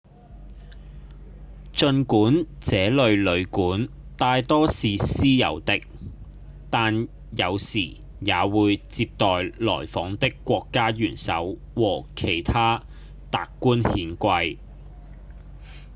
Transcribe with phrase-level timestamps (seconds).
[1.73, 5.79] 儘管這類旅館大多是私有的
[6.71, 12.81] 但有時也會接待來訪的國家元首和其他
[13.29, 14.57] 達官顯貴